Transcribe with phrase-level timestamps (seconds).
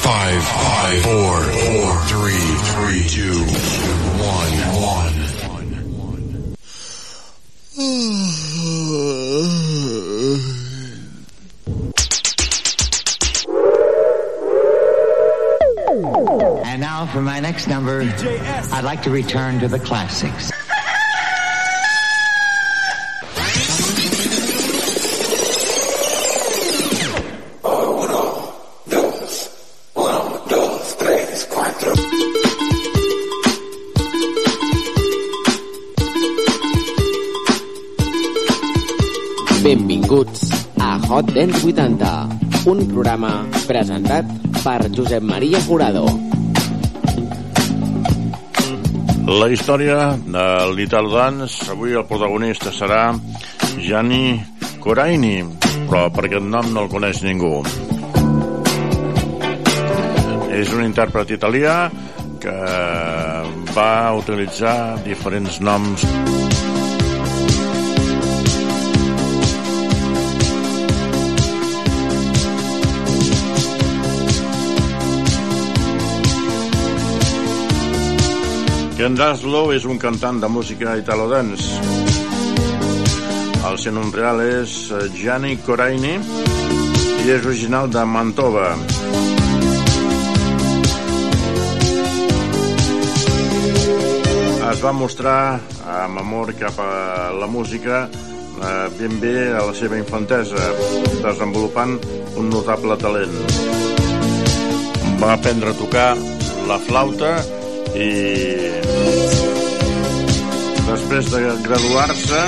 [0.00, 3.44] Five, five, four, four, three, three, two,
[17.70, 20.50] number, I'd like to return to the classics.
[39.62, 44.26] Benvinguts a Hot Dance 80, un programa presentat
[44.64, 46.29] per Josep Maria Jurado.
[49.30, 53.12] La història de l'Ital Dance, avui el protagonista serà
[53.78, 54.34] Gianni
[54.82, 55.36] Coraini,
[55.86, 57.60] però per aquest nom no el coneix ningú.
[60.50, 61.76] És un intèrpret italià
[62.42, 62.56] que
[63.76, 66.08] va utilitzar diferents noms
[79.00, 81.78] Ken Daslow és un cantant de música italo-dance.
[83.64, 88.66] El seu real és eh, Gianni Coraini i és original de Mantova.
[94.68, 95.38] Es va mostrar
[95.94, 100.74] amb amor cap a la música eh, ben bé a la seva infantesa,
[101.22, 101.96] desenvolupant
[102.36, 103.32] un notable talent.
[105.24, 106.10] Va aprendre a tocar
[106.68, 107.32] la flauta
[107.94, 108.10] i
[110.90, 112.42] després de graduar-se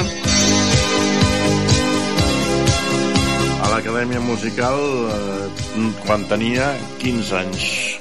[3.62, 4.78] a l'Acadèmia Musical
[5.16, 7.91] eh, quan tenia 15 anys.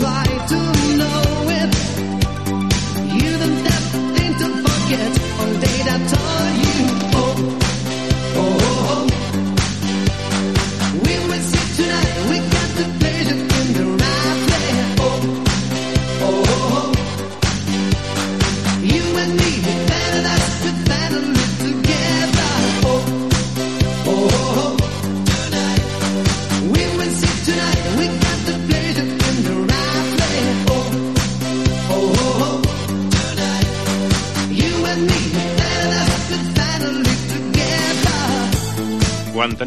[0.00, 0.29] Quan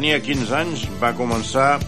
[0.04, 1.78] tenia 15 anys va començar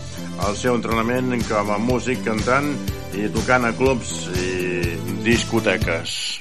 [0.46, 2.70] el seu entrenament com a músic cantant
[3.12, 4.96] i tocant a clubs i
[5.28, 6.35] discoteques.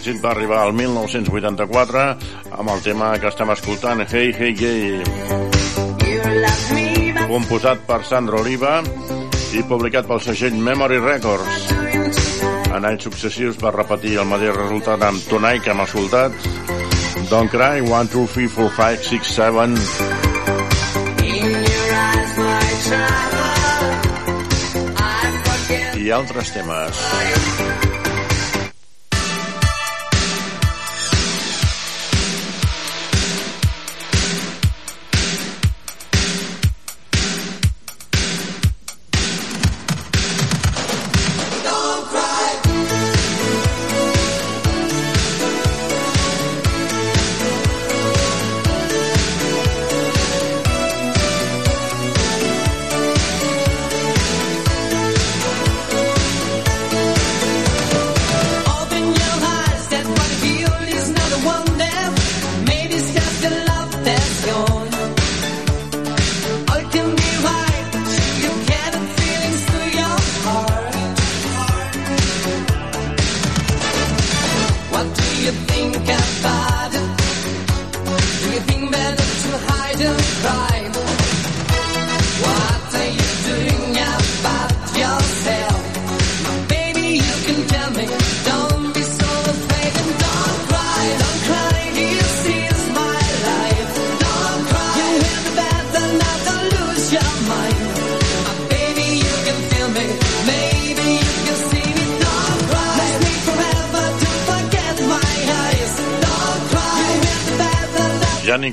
[0.00, 2.02] èxit va arribar al 1984
[2.56, 5.02] amb el tema que estem escoltant, Hey Hey Hey,
[7.28, 8.80] composat per Sandro Oliva
[9.52, 11.68] i publicat pel segell Memory Records.
[12.70, 16.32] En anys successius va repetir el mateix resultat amb Tonight que hem escoltat,
[17.28, 18.72] Don't Cry, 1, 2, 3, 4,
[19.04, 19.36] 5, 6,
[25.76, 27.89] 7, i altres temes.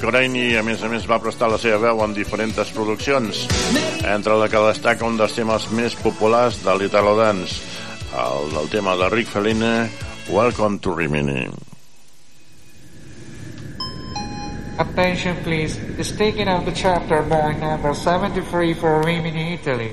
[0.07, 3.41] Goraini, a més a més, va prestar la seva veu en diferents produccions,
[4.07, 7.57] entre la que destaca un dels temes més populars de l'Italo Dance,
[8.15, 9.89] el del tema de Rick Feline,
[10.31, 11.49] Welcome to Rimini.
[14.79, 15.75] Attention, please.
[15.99, 19.91] Is taking out the chapter by number 73 for Rimini, Italy.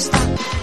[0.00, 0.59] está.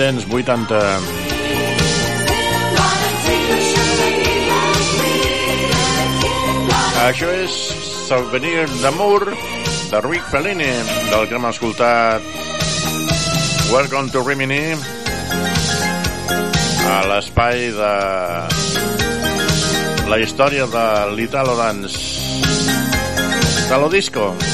[0.00, 0.80] 1980.
[7.04, 7.56] Això és
[8.08, 9.26] Souvenir d'amor
[9.90, 10.70] de Rick Fellini,
[11.10, 12.24] del que hem escoltat
[13.68, 14.72] Welcome to Rimini
[16.90, 17.94] a l'espai de
[20.08, 20.86] la història de
[21.18, 22.00] l'Italo Dance
[23.66, 24.32] Italo Disco.
[24.32, 24.49] Italo Disco.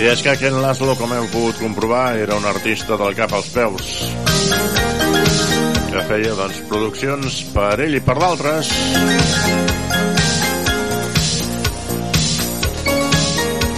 [0.00, 3.50] I és que aquest Laszlo, com hem pogut comprovar, era un artista del cap als
[3.54, 3.92] peus
[5.94, 8.70] que feia doncs, produccions per ell i per d'altres.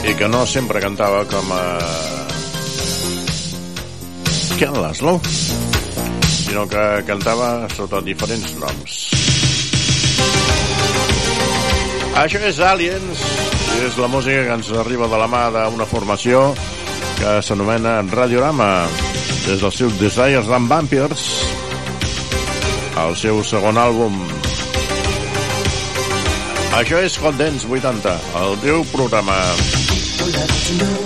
[0.07, 1.63] I que no sempre cantava com a
[4.57, 5.19] Ken Laszlo,
[6.33, 9.01] sinó que cantava sota diferents noms.
[12.17, 13.27] Això és Aliens,
[13.85, 16.55] és la música que ens arriba de la mà d'una formació
[17.19, 18.87] que s'anomena Radiorama,
[19.47, 21.25] des del seu Desires and Vampires,
[23.07, 24.21] el seu segon àlbum.
[26.77, 29.41] Això és Dance 80, el teu programa.
[30.27, 31.06] If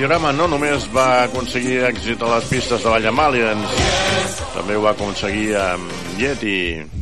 [0.00, 3.74] Radiorama no només va aconseguir èxit a les pistes de Ball Aliens,
[4.54, 6.99] també ho va aconseguir amb Yeti.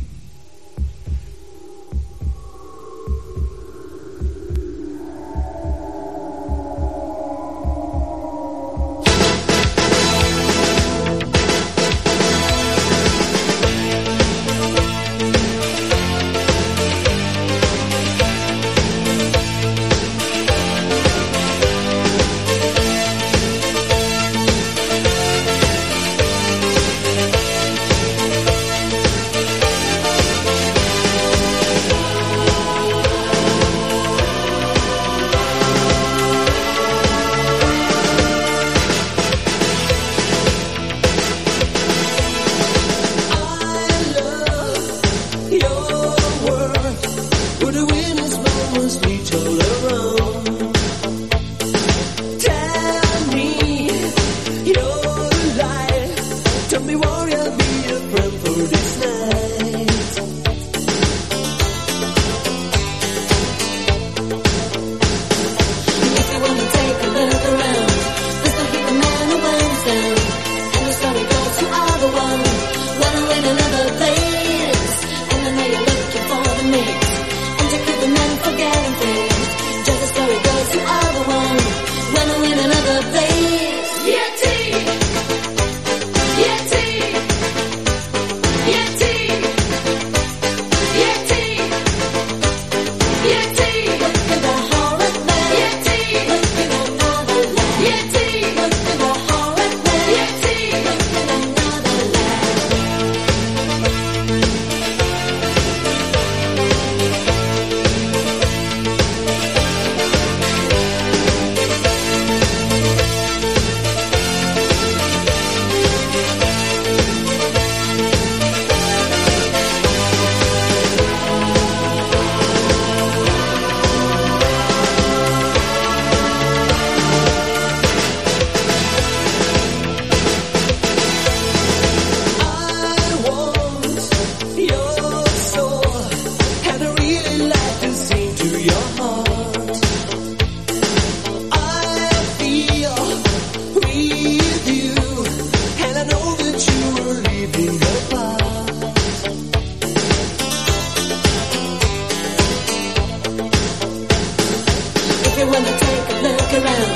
[155.51, 156.95] when I take a look around.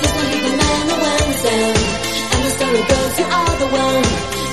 [0.00, 1.76] He's not even man or when down.
[2.32, 4.06] And the story goes, you are the one.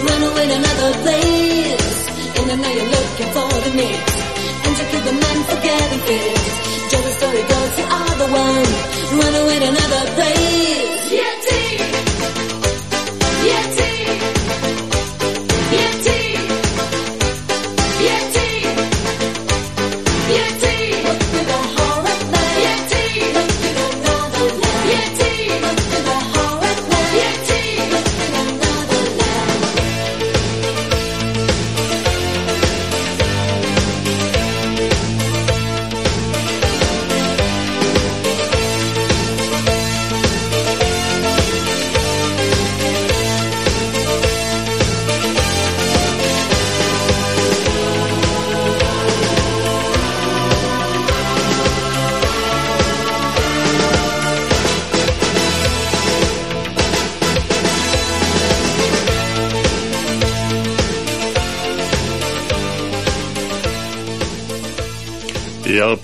[0.07, 1.97] Run away another place.
[2.37, 4.03] In the night you're looking for the mix.
[4.65, 6.57] And you keep the man for getting fixed.
[7.07, 8.69] The story goes, you are the one.
[9.19, 10.96] Run away to another place.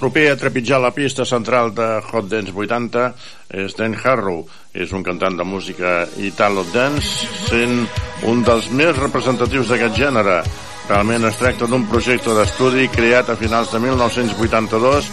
[0.04, 3.04] Proper a trepitjar la pista central de Hot Dance 80
[3.56, 4.42] és Dan Harrow.
[4.76, 7.86] És un cantant de música Italo Dance, sent
[8.28, 10.42] un dels més representatius d'aquest gènere.
[10.89, 15.08] Realment es tracta d'un projecte d'estudi creat a finals de 1982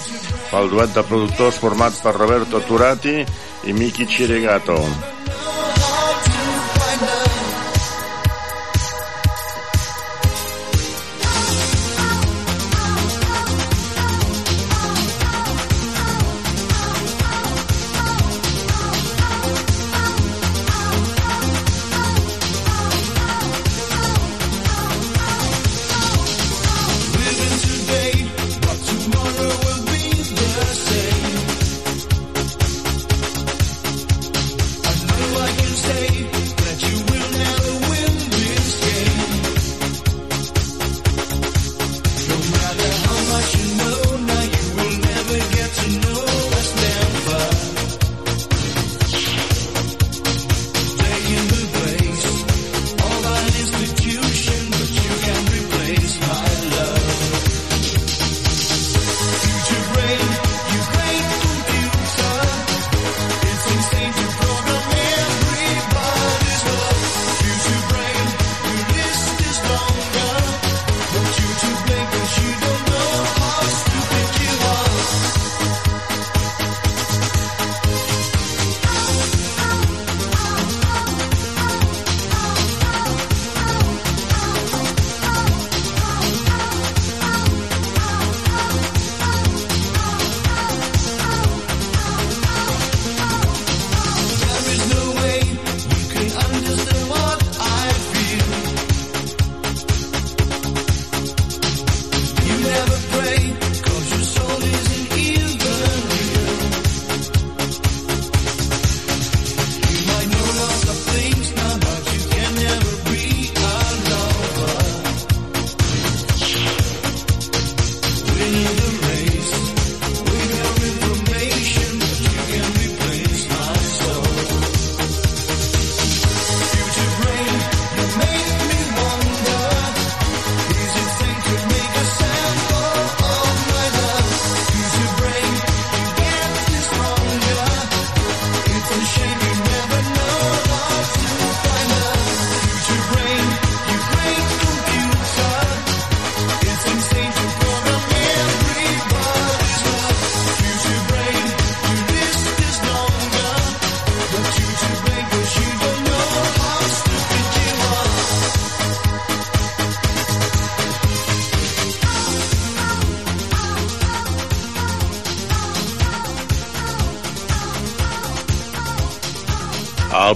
[0.50, 3.20] pel duet de productors format per Roberto Turati
[3.70, 4.80] i Miki Chirigato.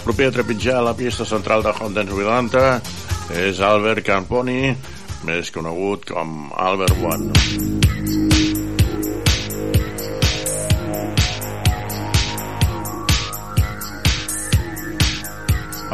[0.04, 2.64] proper a trepitjar la pista central de Hontens 80
[3.40, 4.74] és Albert Camponi,
[5.24, 7.32] més conegut com Albert One.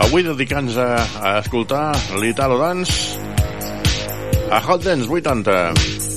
[0.00, 0.90] Avui dedicant-nos a,
[1.22, 3.20] a escoltar l'Italo Dance
[4.50, 6.09] a Hot Dance 80.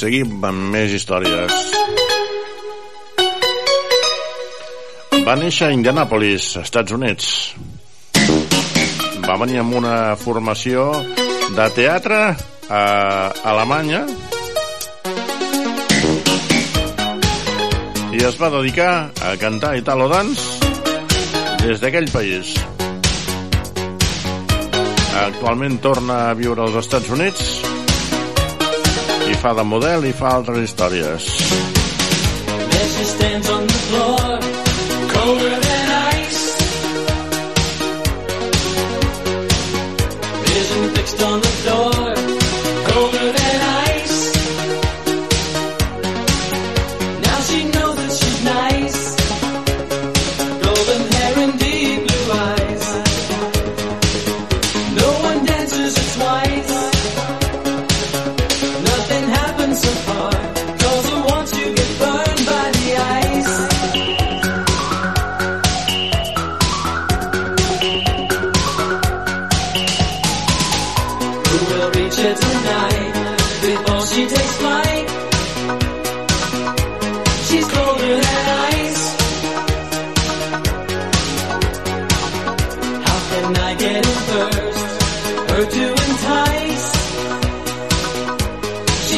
[0.00, 1.52] seguim amb més històries.
[5.26, 7.26] Va néixer a Indianapolis, Estats Units.
[9.26, 10.86] Va venir amb una formació
[11.56, 12.20] de teatre
[12.70, 12.82] a
[13.52, 14.00] Alemanya
[18.16, 18.92] i es va dedicar
[19.26, 20.46] a cantar i ballar dans
[21.66, 22.54] des d'aquell país.
[25.26, 27.69] Actualment torna a viure als Estats Units
[29.40, 31.28] fa de model i fa altres històries.
[41.22, 41.49] On the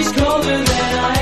[0.02, 1.21] she's colder than I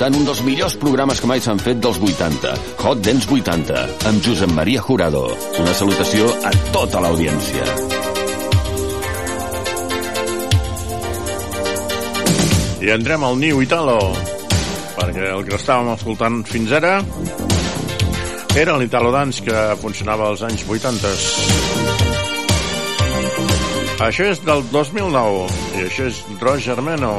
[0.00, 4.22] escoltant un dels millors programes que mai s'han fet dels 80, Hot Dance 80, amb
[4.24, 5.26] Josep Maria Jurado.
[5.60, 7.66] Una salutació a tota l'audiència.
[12.80, 13.98] I entrem al New Italo,
[14.96, 16.96] perquè el que estàvem escoltant fins ara
[18.56, 21.12] era l'Italo Dance que funcionava als anys 80.
[24.08, 27.18] Això és del 2009 i això és Roger Meno.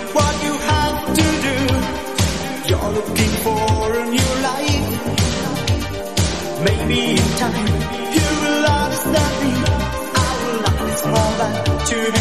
[6.63, 7.67] Maybe in time
[8.15, 9.53] you will understand me.
[10.13, 12.20] I will not fall back to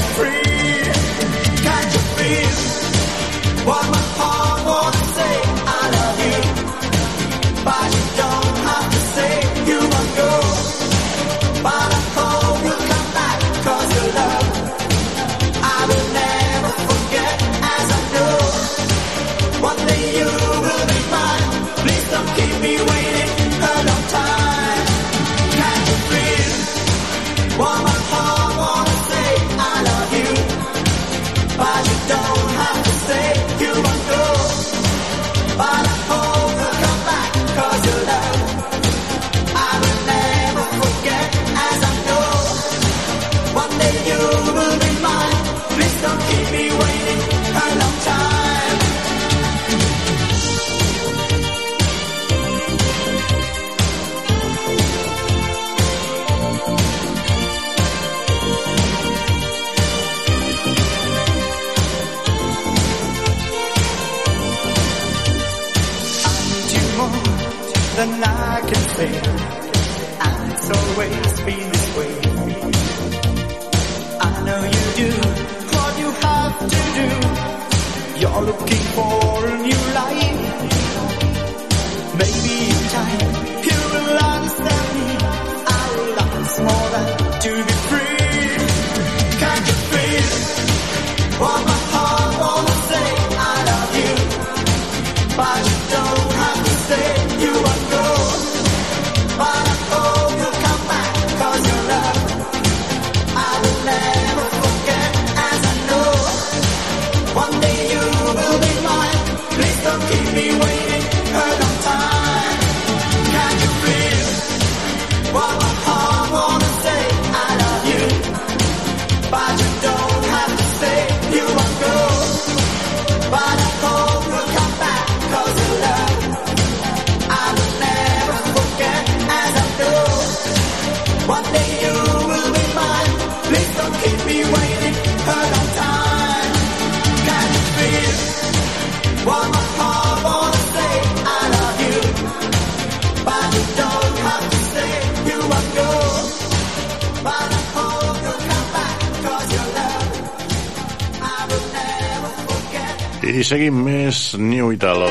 [153.51, 155.09] seguim més New Italo.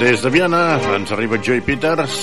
[0.00, 0.62] Des de Viena
[0.96, 2.16] ens arriba Joy Peters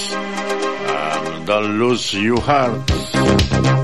[0.95, 3.76] amb Don't Lose You Heart.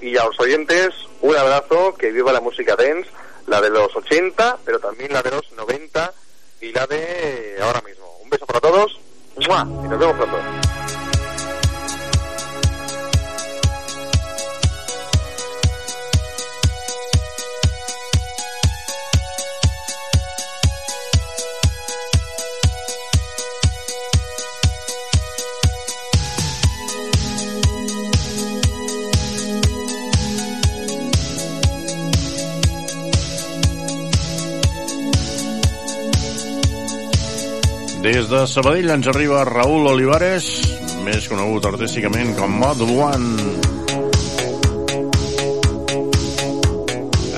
[0.00, 1.94] Y a los oyentes un abrazo.
[1.94, 3.10] Que viva la música dance,
[3.46, 6.12] la de los 80, pero también la de los 90
[6.60, 8.06] y la de ahora mismo.
[8.22, 8.98] Un beso para todos
[9.38, 9.48] y
[9.88, 10.65] nos vemos pronto.
[38.06, 40.44] Des de Sabadell ens arriba Raúl Olivares,
[41.02, 43.56] més conegut artísticament com Mod One.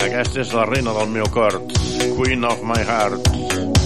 [0.05, 1.57] Aquesta és la reina del meu cor,
[2.21, 3.78] Queen of my heart.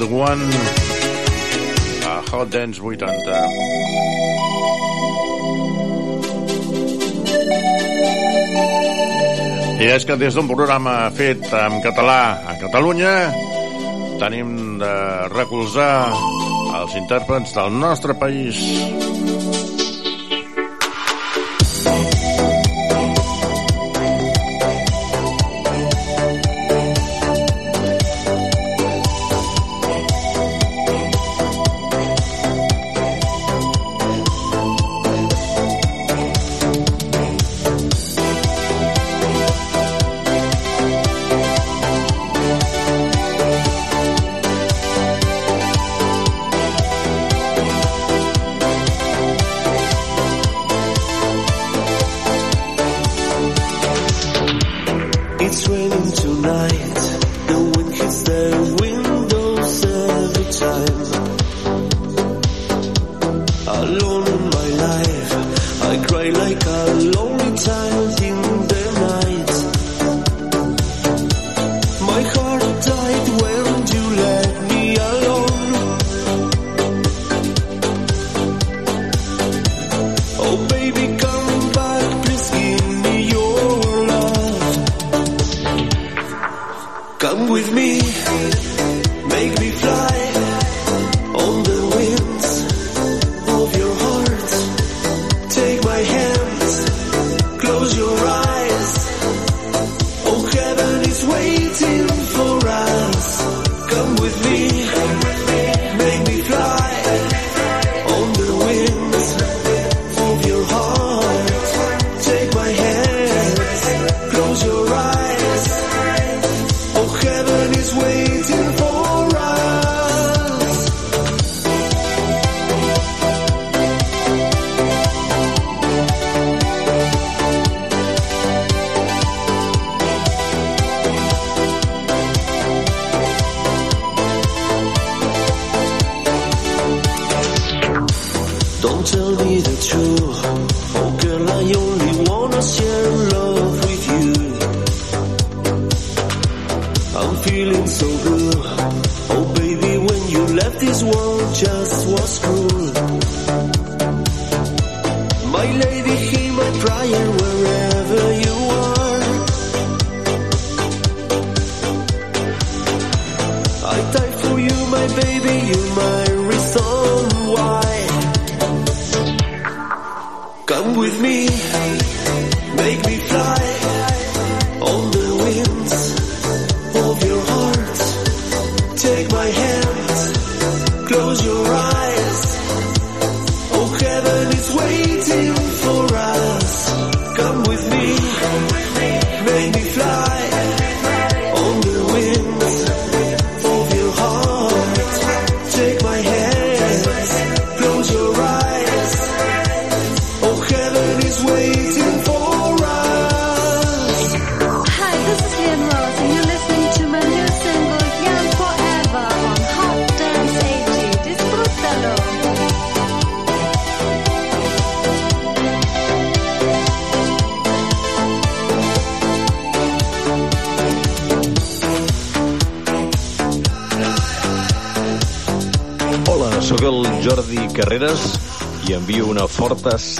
[0.00, 0.40] Hot One
[2.08, 3.36] a Hot Dance 80.
[9.76, 13.12] I és que des d'un programa fet en català a Catalunya
[14.22, 14.94] tenim de
[15.34, 15.92] recolzar
[16.80, 18.56] els intèrprets del nostre país.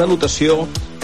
[0.00, 0.54] salutació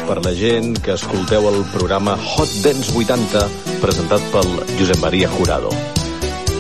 [0.07, 3.43] per la gent que escolteu el programa Hot Dance 80
[3.83, 5.69] presentat pel Josep Maria Jurado.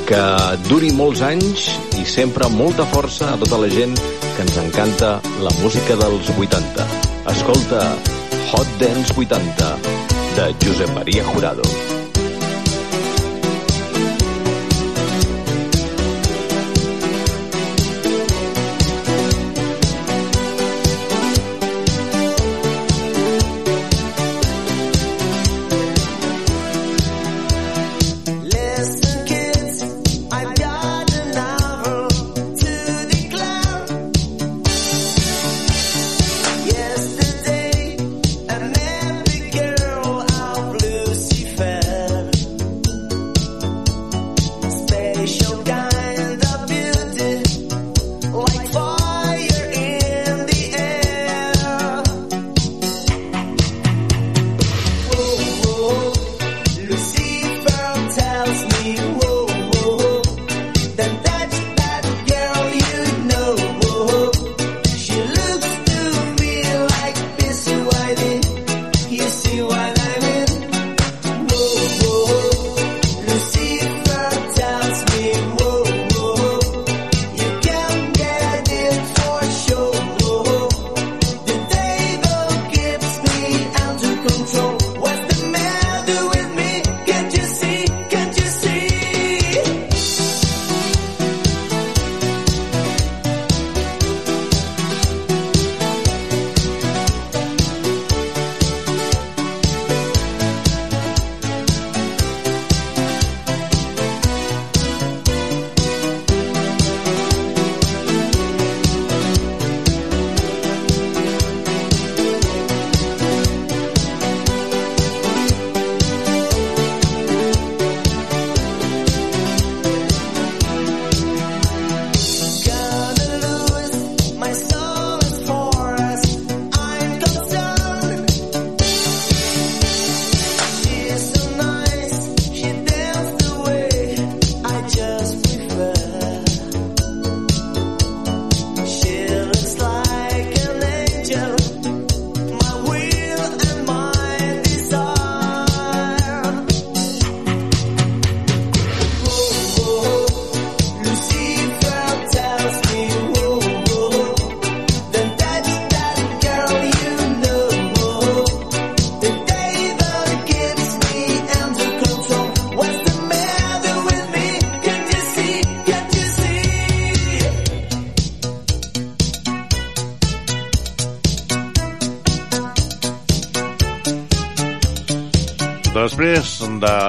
[0.04, 0.20] Que
[0.66, 1.64] duri molts anys
[1.96, 5.14] i sempre molta força a tota la gent que ens encanta
[5.46, 6.86] la música dels 80.
[7.32, 7.86] Escolta
[8.52, 9.72] Hot Dance 80
[10.36, 11.64] de Josep Maria Jurado.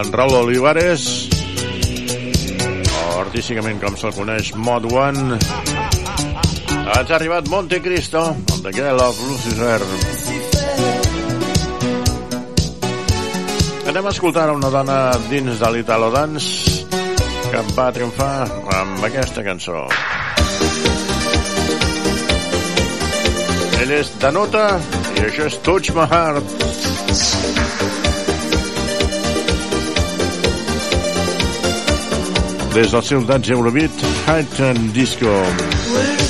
[0.08, 1.30] en Raúl Olivares.
[3.18, 5.38] Artísticament com se'l coneix Mod One.
[5.38, 8.24] Ens ha arribat Monte Cristo
[8.55, 9.82] el de Girl of Lucifer.
[13.88, 14.99] Anem a escoltar una dona
[15.30, 16.88] dins de l'Italo Dance
[17.47, 18.47] que va triomfar
[18.80, 19.88] amb aquesta cançó.
[23.82, 24.70] Ell és Danuta
[25.16, 26.66] i això és Touch My Heart.
[32.78, 33.90] des del seu dance Eurobeat
[34.28, 35.26] Titan Disco.
[35.26, 36.27] Where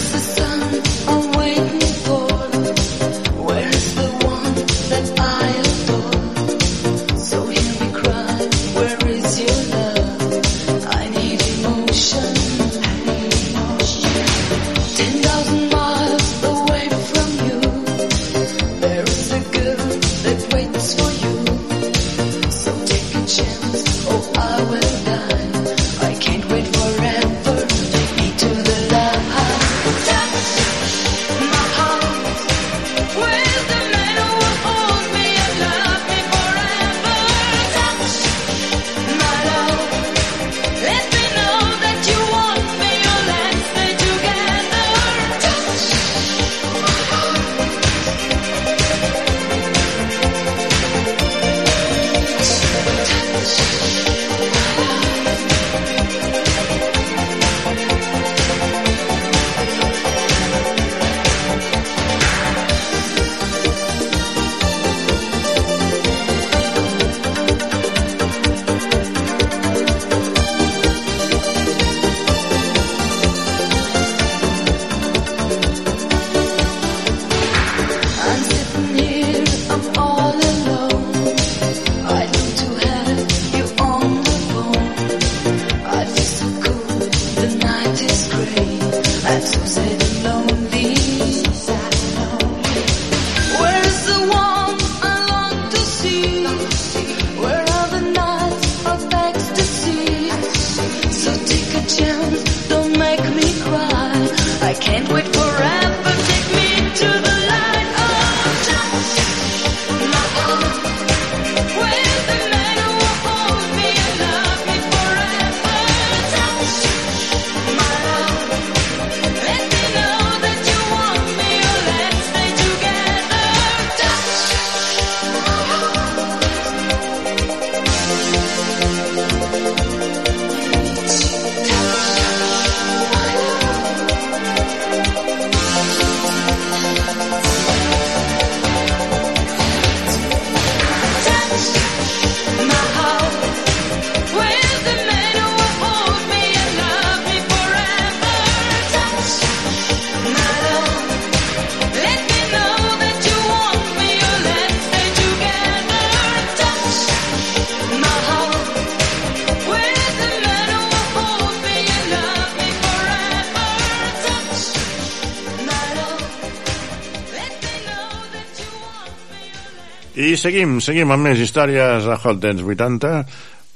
[170.38, 173.14] Seguim, seguim amb més històries a Hot Dance 80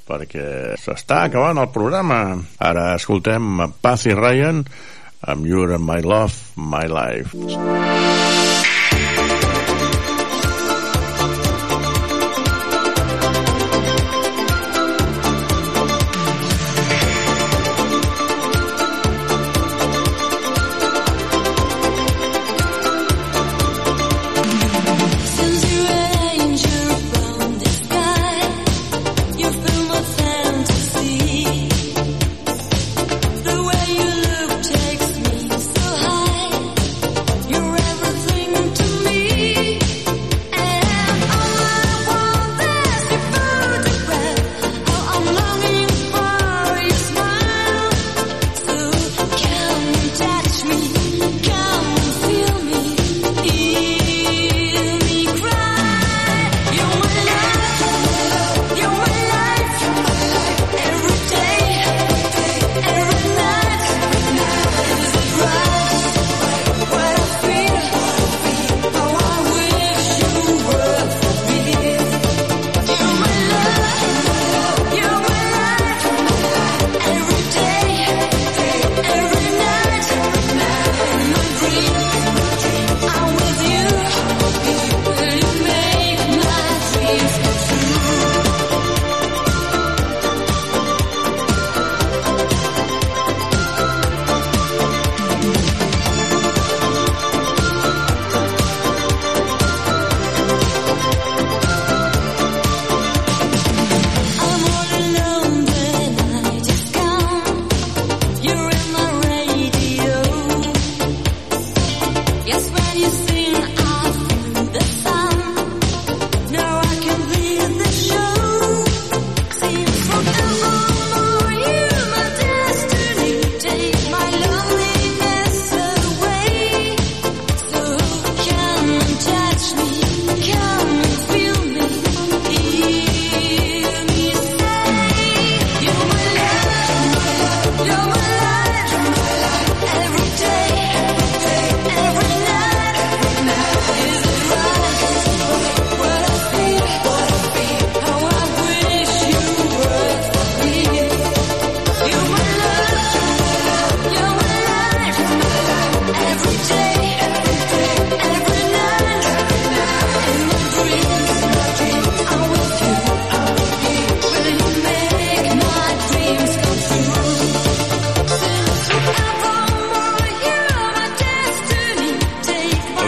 [0.06, 0.44] perquè
[0.78, 2.20] s'està acabant el programa.
[2.62, 4.62] Ara escoltem Paz i Ryan
[5.34, 7.91] amb You're My Love, My Life.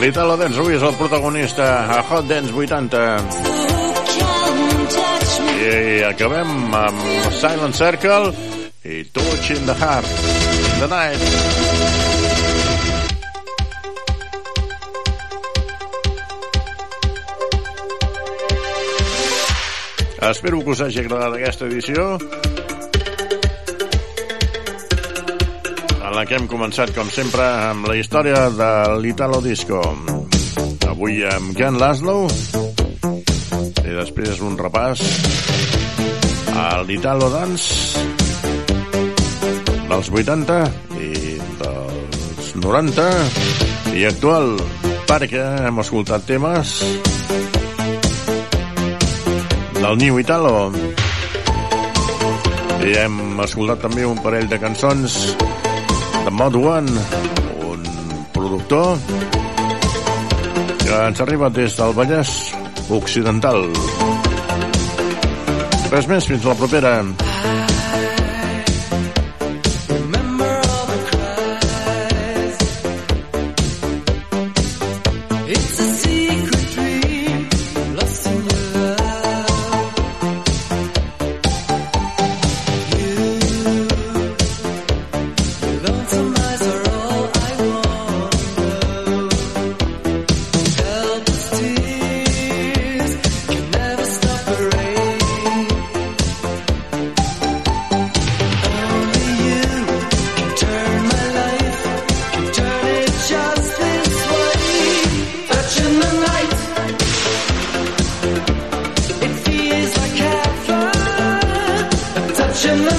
[0.05, 2.99] L'Italo Dance Ruiz, és el protagonista a Hot Dance 80.
[5.65, 6.99] I acabem amb
[7.39, 8.35] Silent Circle
[8.85, 11.25] i Touch in the Heart, in the Night.
[20.21, 22.19] Espero que us hagi agradat aquesta edició
[26.29, 28.69] que hem començat, com sempre, amb la història de
[29.03, 29.81] l'Italo Disco.
[30.89, 32.29] Avui amb Ken Laszlo
[33.83, 35.03] i després un repàs
[36.55, 37.99] a l'Italo Dance
[39.91, 40.59] dels 80
[40.97, 41.11] i
[41.61, 43.09] dels 90
[43.99, 44.55] i actual
[45.11, 46.77] perquè hem escoltat temes
[49.81, 50.71] del New Italo
[52.85, 55.21] i hem escoltat també un parell de cançons
[56.35, 56.91] Mod One,
[57.63, 57.83] un
[58.33, 58.99] productor
[60.83, 62.33] que ens arriba des del Vallès
[62.91, 63.63] Occidental.
[65.95, 66.97] Res més, fins la propera.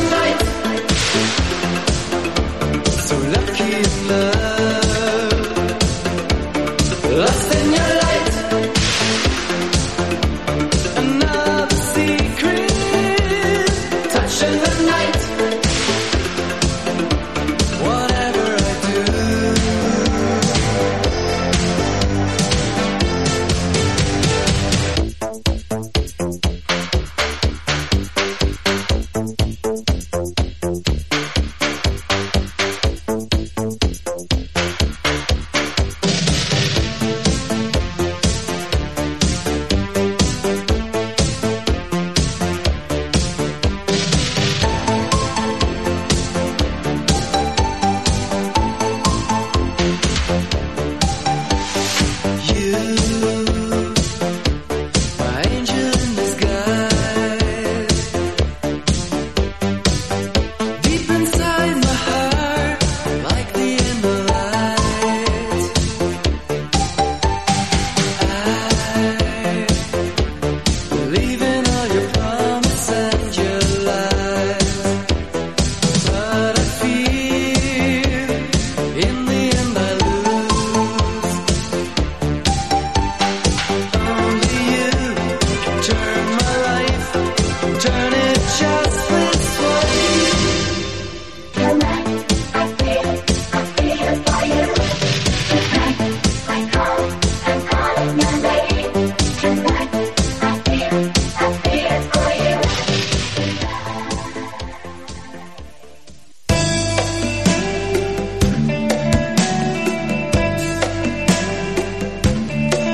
[0.09, 1.54] Science.